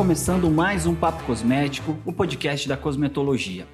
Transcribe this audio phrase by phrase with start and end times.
[0.00, 3.68] começando mais um Papo Cosmético, o podcast da cosmetologia.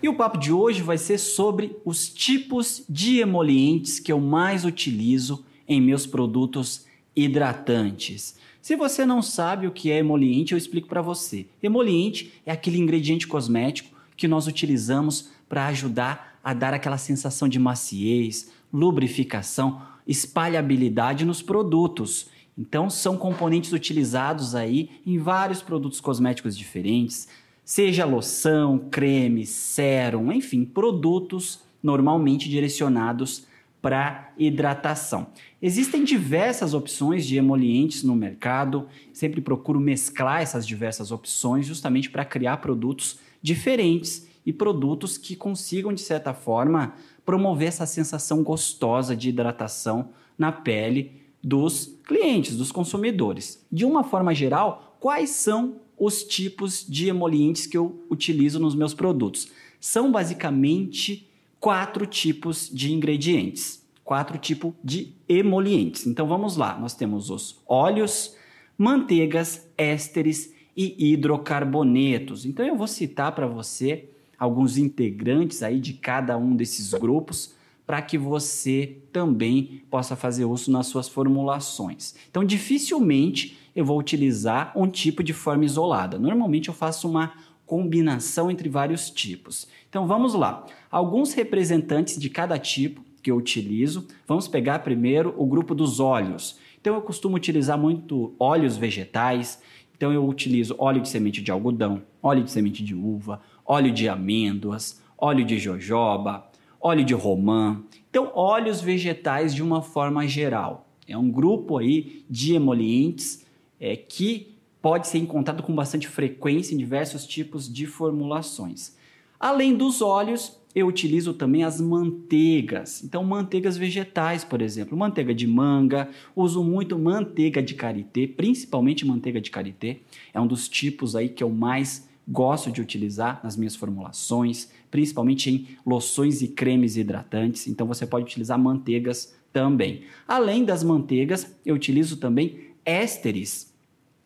[0.00, 4.64] E o papo de hoje vai ser sobre os tipos de emolientes que eu mais
[4.64, 8.36] utilizo em meus produtos hidratantes.
[8.60, 11.48] Se você não sabe o que é emoliente, eu explico para você.
[11.60, 17.58] Emoliente é aquele ingrediente cosmético que nós utilizamos para ajudar a dar aquela sensação de
[17.58, 22.30] maciez, lubrificação, espalhabilidade nos produtos.
[22.56, 27.28] Então, são componentes utilizados aí em vários produtos cosméticos diferentes,
[27.64, 33.46] seja loção, creme, sérum, enfim, produtos normalmente direcionados
[33.80, 35.26] para hidratação.
[35.60, 42.24] Existem diversas opções de emolientes no mercado, sempre procuro mesclar essas diversas opções justamente para
[42.24, 46.94] criar produtos diferentes e produtos que consigam, de certa forma,
[47.24, 53.64] promover essa sensação gostosa de hidratação na pele dos clientes, dos consumidores.
[53.70, 58.94] De uma forma geral, quais são os tipos de emolientes que eu utilizo nos meus
[58.94, 59.48] produtos?
[59.80, 66.06] São basicamente quatro tipos de ingredientes, quatro tipos de emolientes.
[66.06, 68.36] Então vamos lá, nós temos os óleos,
[68.78, 72.46] manteigas, ésteres e hidrocarbonetos.
[72.46, 77.54] Então eu vou citar para você alguns integrantes aí de cada um desses grupos
[77.92, 82.14] para que você também possa fazer uso nas suas formulações.
[82.30, 86.18] Então, dificilmente eu vou utilizar um tipo de forma isolada.
[86.18, 87.34] Normalmente eu faço uma
[87.66, 89.68] combinação entre vários tipos.
[89.90, 90.64] Então, vamos lá.
[90.90, 94.08] Alguns representantes de cada tipo que eu utilizo.
[94.26, 96.58] Vamos pegar primeiro o grupo dos óleos.
[96.80, 99.60] Então, eu costumo utilizar muito óleos vegetais.
[99.94, 104.08] Então, eu utilizo óleo de semente de algodão, óleo de semente de uva, óleo de
[104.08, 106.50] amêndoas, óleo de jojoba,
[106.82, 107.80] óleo de romã.
[108.10, 110.88] Então, óleos vegetais de uma forma geral.
[111.06, 113.46] É um grupo aí de emolientes
[113.80, 118.96] é, que pode ser encontrado com bastante frequência em diversos tipos de formulações.
[119.38, 123.02] Além dos óleos, eu utilizo também as manteigas.
[123.04, 129.40] Então, manteigas vegetais, por exemplo, manteiga de manga, uso muito manteiga de karité, principalmente manteiga
[129.40, 129.98] de karité.
[130.32, 135.50] É um dos tipos aí que eu mais gosto de utilizar nas minhas formulações, principalmente
[135.50, 137.66] em loções e cremes hidratantes.
[137.66, 140.02] Então você pode utilizar manteigas também.
[140.26, 143.72] Além das manteigas, eu utilizo também ésteres.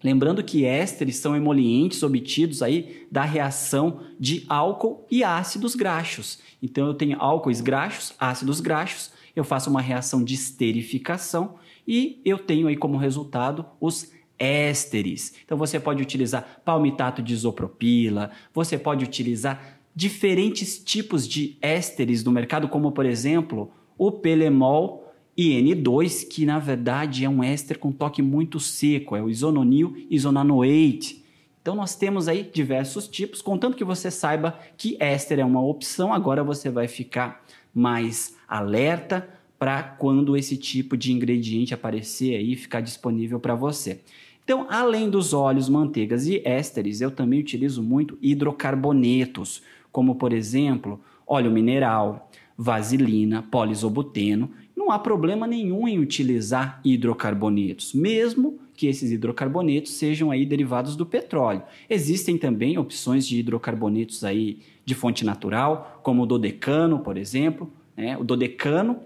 [0.02, 6.38] Lembrando que ésteres são emolientes obtidos aí da reação de álcool e ácidos graxos.
[6.62, 12.38] Então eu tenho álcoois graxos, ácidos graxos, eu faço uma reação de esterificação e eu
[12.38, 15.34] tenho aí como resultado os ésteres.
[15.44, 22.30] Então você pode utilizar palmitato de isopropila, você pode utilizar diferentes tipos de ésteres no
[22.30, 25.06] mercado, como por exemplo o pelemol
[25.38, 31.25] IN2, que na verdade é um éster com toque muito seco, é o isononil isonanoate.
[31.60, 36.12] Então nós temos aí diversos tipos, contanto que você saiba que éster é uma opção,
[36.12, 37.44] agora você vai ficar
[37.75, 44.00] mais alerta para quando esse tipo de ingrediente aparecer aí ficar disponível para você.
[44.46, 51.00] Então, além dos óleos, manteigas e ésteres, eu também utilizo muito hidrocarbonetos, como por exemplo,
[51.26, 54.48] óleo mineral, vaselina, polisobuteno.
[54.76, 61.04] Não há problema nenhum em utilizar hidrocarbonetos, mesmo que esses hidrocarbonetos sejam aí derivados do
[61.04, 61.62] petróleo.
[61.90, 67.68] Existem também opções de hidrocarbonetos aí de fonte natural, como o dodecano, por exemplo.
[67.96, 68.16] Né?
[68.16, 69.00] O dodecano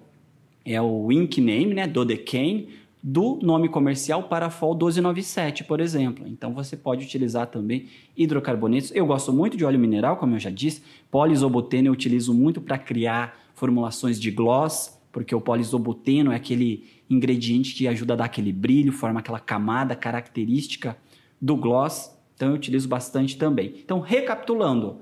[0.67, 1.87] é o ink name, né?
[1.87, 2.69] Dodecane,
[3.03, 6.27] do nome comercial Parafol 1297, por exemplo.
[6.29, 8.93] Então você pode utilizar também hidrocarbonetos.
[8.95, 10.83] Eu gosto muito de óleo mineral, como eu já disse.
[11.11, 17.75] Polisobuteno eu utilizo muito para criar formulações de gloss, porque o polisobuteno é aquele ingrediente
[17.75, 20.97] que ajuda a dar aquele brilho, forma aquela camada característica
[21.41, 22.15] do gloss.
[22.37, 23.75] Então eu utilizo bastante também.
[23.85, 24.99] Então, recapitulando,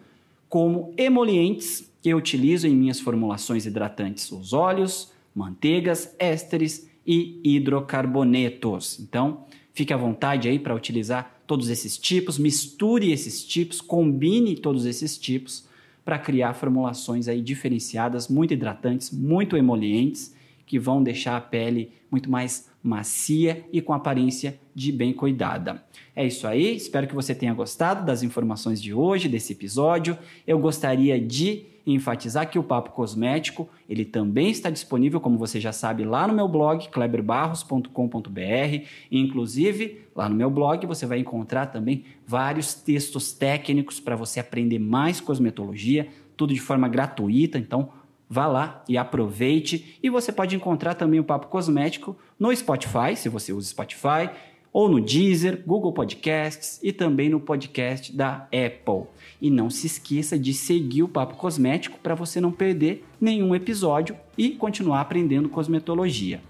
[0.49, 9.01] como emolientes, eu utilizo em minhas formulações hidratantes os óleos, manteigas, ésteres e hidrocarbonetos.
[9.01, 14.85] Então, fique à vontade aí para utilizar todos esses tipos, misture esses tipos, combine todos
[14.85, 15.67] esses tipos
[16.05, 20.35] para criar formulações aí diferenciadas, muito hidratantes, muito emolientes,
[20.67, 25.85] que vão deixar a pele muito mais macia e com aparência de bem cuidada.
[26.15, 30.17] É isso aí, espero que você tenha gostado das informações de hoje, desse episódio.
[30.47, 35.73] Eu gostaria de enfatizar que o Papo Cosmético, ele também está disponível, como você já
[35.73, 38.87] sabe, lá no meu blog, kleberbarros.com.br.
[39.11, 44.79] Inclusive, lá no meu blog você vai encontrar também vários textos técnicos para você aprender
[44.79, 47.91] mais cosmetologia, tudo de forma gratuita, então
[48.29, 49.99] vá lá e aproveite.
[50.03, 54.31] E você pode encontrar também o Papo Cosmético no Spotify, se você usa Spotify,
[54.73, 59.09] ou no Deezer, Google Podcasts e também no podcast da Apple.
[59.41, 64.17] E não se esqueça de seguir o Papo Cosmético para você não perder nenhum episódio
[64.37, 66.41] e continuar aprendendo cosmetologia.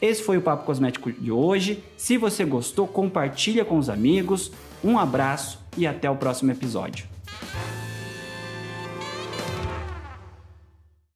[0.00, 1.82] Esse foi o Papo Cosmético de hoje.
[1.96, 4.52] Se você gostou, compartilha com os amigos.
[4.82, 7.17] Um abraço e até o próximo episódio.